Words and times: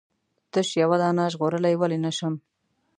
تش 0.51 0.69
یوه 0.81 0.97
دانه 1.01 1.23
ژغورلای 1.33 1.75
ولې 1.77 1.97
نه 2.05 2.11
شم؟ 2.17 2.33